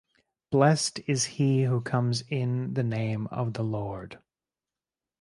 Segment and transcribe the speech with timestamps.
[0.49, 4.17] Blessed is he who comes in the name of the Lord.